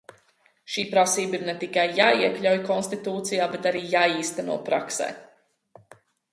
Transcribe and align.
Šī 0.75 0.85
prasība 0.93 1.37
ir 1.39 1.43
ne 1.49 1.55
tikai 1.65 1.83
jāiekļauj 1.99 2.59
konstitūcijā, 2.71 3.51
bet 3.55 3.71
arī 3.73 3.85
jāīsteno 3.95 4.59
praksē. 4.71 5.15